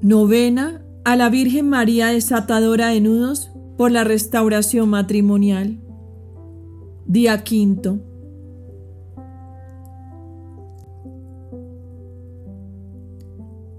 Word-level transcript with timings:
Novena 0.00 0.84
a 1.04 1.16
la 1.16 1.28
Virgen 1.28 1.68
María 1.68 2.06
desatadora 2.06 2.90
de 2.90 3.00
nudos 3.00 3.50
por 3.76 3.90
la 3.90 4.04
restauración 4.04 4.88
matrimonial. 4.88 5.80
Día 7.06 7.42
quinto. 7.42 7.98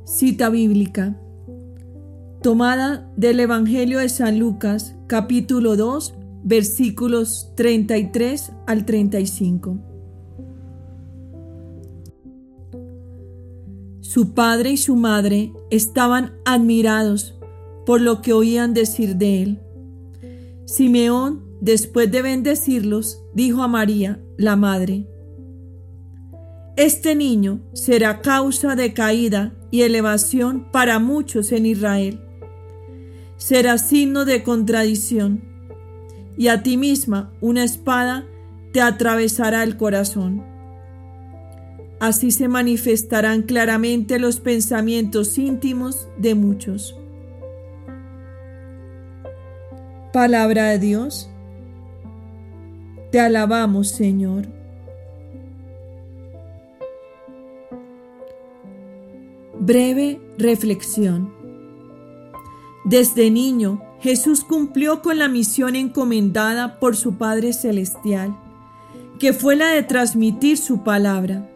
Cita 0.04 0.50
bíblica. 0.50 1.18
Tomada 2.42 3.10
del 3.16 3.40
Evangelio 3.40 4.00
de 4.00 4.10
San 4.10 4.40
Lucas, 4.40 4.98
capítulo 5.08 5.78
2, 5.78 6.16
versículos 6.44 7.54
33 7.56 8.52
al 8.68 8.86
35. 8.86 9.89
Su 14.10 14.34
padre 14.34 14.72
y 14.72 14.78
su 14.78 14.96
madre 14.96 15.54
estaban 15.70 16.34
admirados 16.44 17.36
por 17.86 18.02
lo 18.02 18.24
que 18.24 18.34
oían 18.34 18.74
decir 18.74 19.18
de 19.18 19.44
él. 19.44 19.60
Simeón, 20.66 21.44
después 21.62 22.10
de 22.10 22.24
bendecirlos, 22.24 23.22
dijo 23.36 23.62
a 23.62 23.68
María, 23.68 24.20
la 24.36 24.56
madre, 24.56 25.06
Este 26.76 27.14
niño 27.14 27.62
será 27.74 28.22
causa 28.22 28.76
de 28.76 28.96
caída 28.96 29.54
y 29.70 29.84
elevación 29.84 30.72
para 30.72 30.98
muchos 30.98 31.52
en 31.52 31.68
Israel. 31.68 32.20
Será 33.38 33.78
signo 33.78 34.26
de 34.26 34.42
contradicción, 34.42 35.44
y 36.36 36.48
a 36.48 36.64
ti 36.64 36.78
misma 36.78 37.32
una 37.42 37.64
espada 37.64 38.26
te 38.74 38.82
atravesará 38.82 39.62
el 39.62 39.78
corazón. 39.78 40.49
Así 42.00 42.32
se 42.32 42.48
manifestarán 42.48 43.42
claramente 43.42 44.20
los 44.20 44.40
pensamientos 44.40 45.38
íntimos 45.38 46.08
de 46.18 46.34
muchos. 46.34 46.96
Palabra 50.14 50.70
de 50.70 50.80
Dios. 50.80 51.30
Te 53.12 53.20
alabamos, 53.20 53.90
Señor. 53.90 54.48
Breve 59.60 60.22
reflexión. 60.38 61.34
Desde 62.86 63.30
niño, 63.30 63.84
Jesús 64.00 64.46
cumplió 64.46 65.02
con 65.02 65.20
la 65.20 65.28
misión 65.28 65.76
encomendada 65.76 66.80
por 66.80 66.96
su 66.96 67.18
Padre 67.18 67.52
Celestial, 67.52 68.36
que 69.20 69.34
fue 69.34 69.58
la 69.58 69.68
de 69.68 69.84
transmitir 69.84 70.58
su 70.58 70.84
palabra. 70.84 71.50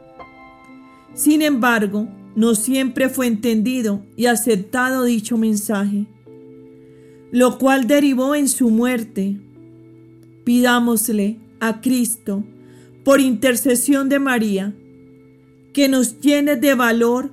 Sin 1.14 1.42
embargo, 1.42 2.08
no 2.36 2.56
siempre 2.56 3.09
fue 3.09 3.28
entendido 3.28 4.03
y 4.16 4.25
aceptado 4.25 5.03
dicho 5.03 5.38
mensaje, 5.38 6.08
lo 7.31 7.58
cual 7.58 7.88
derivó 7.88 8.35
en 8.35 8.47
su 8.47 8.69
muerte. 8.69 9.40
Pidámosle 10.44 11.40
a 11.59 11.81
Cristo, 11.81 12.44
por 13.03 13.19
intercesión 13.19 14.09
de 14.09 14.19
María, 14.19 14.73
que 15.73 15.90
nos 15.90 16.19
llene 16.19 16.56
de 16.56 16.73
valor 16.73 17.31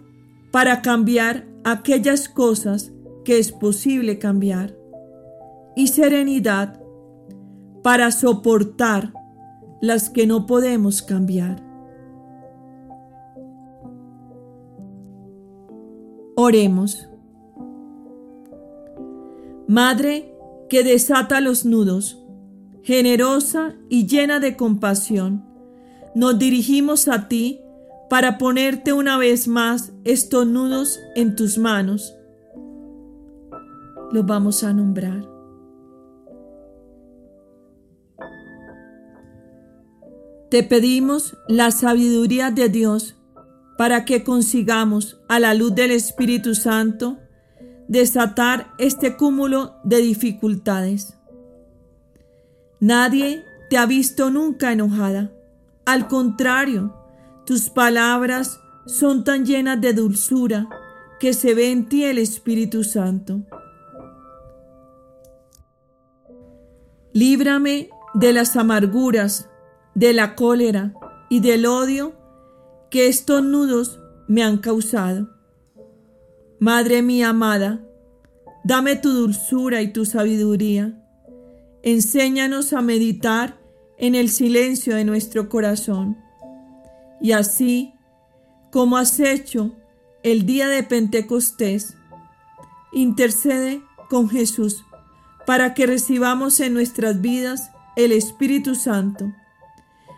para 0.51 0.83
cambiar 0.83 1.47
aquellas 1.65 2.29
cosas 2.29 2.93
que 3.25 3.39
es 3.39 3.53
posible 3.53 4.19
cambiar 4.19 4.77
y 5.77 5.89
serenidad 5.89 6.81
para 7.83 8.11
soportar 8.11 9.13
las 9.81 10.11
que 10.11 10.27
no 10.27 10.47
podemos 10.47 11.03
cambiar. 11.03 11.70
Oremos. 16.51 17.09
Madre 19.69 20.35
que 20.69 20.83
desata 20.83 21.41
los 21.41 21.65
nudos, 21.65 22.19
generosa 22.83 23.77
y 23.89 24.09
llena 24.09 24.41
de 24.41 24.57
compasión, 24.57 25.45
nos 26.17 26.41
dirigimos 26.41 27.07
a 27.07 27.29
ti 27.29 27.61
para 28.09 28.37
ponerte 28.37 28.93
una 28.93 29.17
vez 29.17 29.47
más 29.47 29.93
estos 30.03 30.45
nudos 30.45 30.99
en 31.15 31.37
tus 31.37 31.57
manos. 31.57 32.17
Los 34.11 34.27
vamos 34.27 34.65
a 34.65 34.73
nombrar. 34.73 35.25
Te 40.51 40.65
pedimos 40.65 41.37
la 41.47 41.71
sabiduría 41.71 42.51
de 42.51 42.69
Dios 42.69 43.20
para 43.81 44.05
que 44.05 44.25
consigamos, 44.25 45.23
a 45.27 45.41
la 45.41 45.55
luz 45.55 45.75
del 45.75 45.91
Espíritu 45.91 46.55
Santo, 46.55 47.17
desatar 47.89 48.75
este 48.77 49.17
cúmulo 49.17 49.77
de 49.85 50.03
dificultades. 50.03 51.17
Nadie 52.79 53.43
te 53.71 53.79
ha 53.79 53.87
visto 53.87 54.31
nunca 54.31 54.71
enojada. 54.71 55.33
Al 55.87 56.09
contrario, 56.09 56.95
tus 57.47 57.71
palabras 57.71 58.61
son 58.85 59.25
tan 59.25 59.47
llenas 59.47 59.81
de 59.81 59.95
dulzura 59.95 60.69
que 61.19 61.33
se 61.33 61.55
ve 61.55 61.71
en 61.71 61.89
ti 61.89 62.05
el 62.05 62.19
Espíritu 62.19 62.85
Santo. 62.85 63.41
Líbrame 67.15 67.89
de 68.13 68.35
las 68.35 68.57
amarguras, 68.57 69.49
de 69.95 70.13
la 70.13 70.35
cólera 70.35 70.93
y 71.31 71.41
del 71.41 71.65
odio 71.65 72.20
que 72.91 73.07
estos 73.07 73.43
nudos 73.43 74.01
me 74.29 74.43
han 74.43 74.59
causado. 74.59 75.31
Madre 76.59 77.03
mía 77.03 77.31
amada, 77.31 77.81
dame 78.65 78.97
tu 78.97 79.11
dulzura 79.11 79.81
y 79.81 79.93
tu 79.93 80.05
sabiduría. 80.05 80.97
Enséñanos 81.83 82.73
a 82.73 82.83
meditar 82.83 83.59
en 83.97 84.15
el 84.15 84.29
silencio 84.29 84.97
de 84.97 85.05
nuestro 85.05 85.49
corazón. 85.49 86.19
Y 87.21 87.33
así, 87.33 87.95
como 88.71 88.97
has 88.97 89.21
hecho 89.21 89.73
el 90.23 90.45
día 90.45 90.69
de 90.69 90.83
Pentecostés, 90.83 91.95
intercede 92.93 93.83
con 94.09 94.29
Jesús 94.29 94.85
para 95.47 95.75
que 95.75 95.87
recibamos 95.87 96.61
en 96.61 96.75
nuestras 96.75 97.21
vidas 97.21 97.71
el 97.97 98.13
Espíritu 98.13 98.75
Santo, 98.75 99.33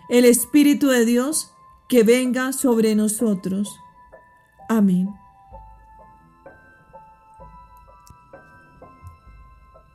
el 0.09 0.25
Espíritu 0.25 0.89
de 0.89 1.05
Dios 1.05 1.52
que 1.93 2.05
venga 2.05 2.55
sobre 2.55 2.95
nosotros. 2.95 3.79
Amén. 4.67 5.15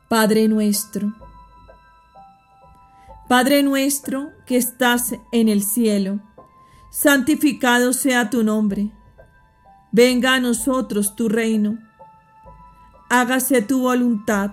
Padre 0.08 0.46
nuestro, 0.46 1.12
Padre 3.26 3.64
nuestro 3.64 4.30
que 4.46 4.56
estás 4.56 5.16
en 5.32 5.48
el 5.48 5.64
cielo, 5.64 6.20
santificado 6.92 7.92
sea 7.92 8.30
tu 8.30 8.44
nombre. 8.44 8.92
Venga 9.90 10.34
a 10.34 10.40
nosotros 10.40 11.16
tu 11.16 11.28
reino. 11.28 11.78
Hágase 13.10 13.60
tu 13.60 13.80
voluntad 13.80 14.52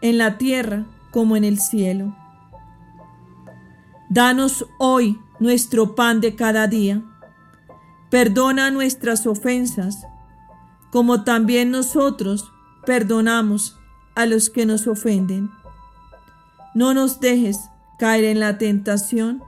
en 0.00 0.18
la 0.18 0.38
tierra 0.38 0.86
como 1.12 1.36
en 1.36 1.44
el 1.44 1.60
cielo. 1.60 2.16
Danos 4.10 4.66
hoy 4.80 5.20
nuestro 5.42 5.96
pan 5.96 6.20
de 6.20 6.36
cada 6.36 6.68
día. 6.68 7.02
Perdona 8.10 8.70
nuestras 8.70 9.26
ofensas, 9.26 10.06
como 10.92 11.24
también 11.24 11.72
nosotros 11.72 12.52
perdonamos 12.86 13.76
a 14.14 14.24
los 14.26 14.50
que 14.50 14.66
nos 14.66 14.86
ofenden. 14.86 15.50
No 16.74 16.94
nos 16.94 17.18
dejes 17.18 17.58
caer 17.98 18.24
en 18.24 18.38
la 18.38 18.56
tentación 18.56 19.42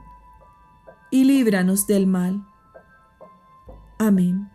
y 1.11 1.23
líbranos 1.23 1.87
del 1.87 2.07
mal. 2.07 2.45
Amén. 3.97 4.49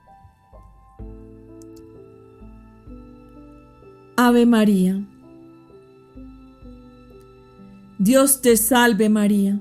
Ave 4.16 4.44
María. 4.44 5.02
Dios 7.98 8.42
te 8.42 8.58
salve 8.58 9.08
María 9.08 9.60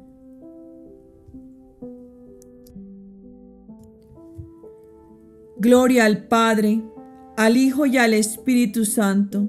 Gloria 5.61 6.05
al 6.05 6.23
Padre, 6.23 6.81
al 7.37 7.55
Hijo 7.55 7.85
y 7.85 7.99
al 7.99 8.15
Espíritu 8.15 8.83
Santo, 8.83 9.47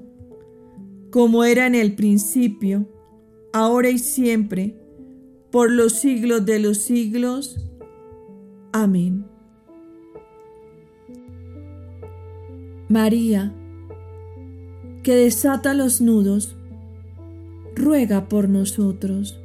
como 1.09 1.43
era 1.43 1.65
en 1.65 1.73
el 1.73 1.95
principio, 1.95 2.87
ahora 3.51 3.89
y 3.89 3.97
siempre, 3.97 4.79
por 5.49 5.71
los 5.71 5.93
siglos 5.93 6.45
de 6.45 6.59
los 6.59 6.77
siglos. 6.77 7.67
Amén. 8.73 9.25
María, 12.89 13.51
que 15.01 15.15
desata 15.15 15.73
los 15.73 15.99
nudos, 15.99 16.55
ruega 17.75 18.29
por 18.29 18.49
nosotros. 18.49 19.42